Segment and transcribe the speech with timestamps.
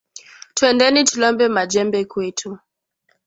[0.55, 2.49] Twendeni tulombe ma jembe kwetu